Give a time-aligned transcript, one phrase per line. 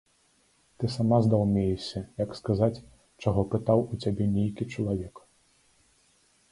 [0.83, 2.81] Ты сама здаўмеешся, як сказаць,
[3.23, 5.15] чаго пытаў у цябе нейкі чалавек.